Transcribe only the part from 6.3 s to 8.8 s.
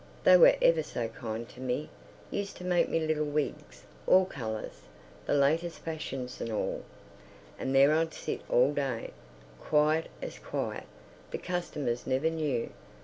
and all. And there I'd sit all